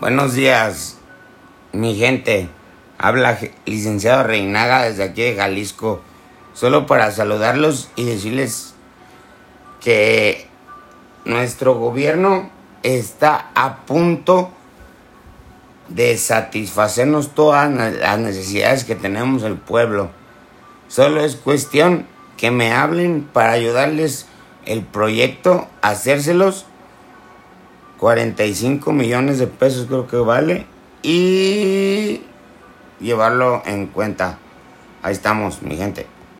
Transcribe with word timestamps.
Buenos 0.00 0.32
días, 0.32 0.96
mi 1.74 1.94
gente. 1.94 2.48
Habla 2.96 3.38
licenciado 3.66 4.22
Reinaga 4.22 4.84
desde 4.84 5.02
aquí 5.02 5.20
de 5.20 5.36
Jalisco. 5.36 6.00
Solo 6.54 6.86
para 6.86 7.10
saludarlos 7.10 7.90
y 7.96 8.06
decirles 8.06 8.72
que 9.78 10.48
nuestro 11.26 11.74
gobierno 11.74 12.48
está 12.82 13.50
a 13.54 13.84
punto 13.84 14.50
de 15.90 16.16
satisfacernos 16.16 17.34
todas 17.34 17.70
las 17.70 18.18
necesidades 18.20 18.84
que 18.84 18.94
tenemos 18.94 19.42
el 19.42 19.58
pueblo. 19.58 20.08
Solo 20.88 21.20
es 21.20 21.36
cuestión 21.36 22.06
que 22.38 22.50
me 22.50 22.72
hablen 22.72 23.28
para 23.30 23.52
ayudarles 23.52 24.24
el 24.64 24.82
proyecto, 24.82 25.68
hacérselos 25.82 26.64
45 28.00 28.92
millones 28.94 29.38
de 29.38 29.46
pesos 29.46 29.86
creo 29.86 30.06
que 30.06 30.16
vale 30.16 30.64
y 31.02 32.22
llevarlo 32.98 33.62
en 33.66 33.86
cuenta. 33.88 34.38
Ahí 35.02 35.12
estamos, 35.12 35.60
mi 35.60 35.76
gente. 35.76 36.06